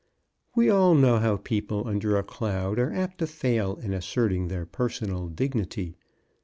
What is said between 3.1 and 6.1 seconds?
to fail in asserting their personal dignity.